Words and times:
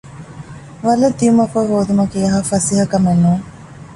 ވަލަށް 0.85 1.17
ދިޔުމަށްފަހު 1.19 1.69
ހޯދުމަކީ 1.77 2.17
އެހާ 2.23 2.39
ފަސޭހަކަމެއްނޫން 2.49 3.43